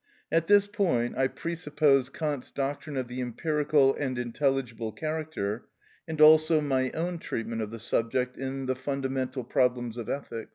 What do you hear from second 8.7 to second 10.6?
Fundamental Problems of Ethics," pp.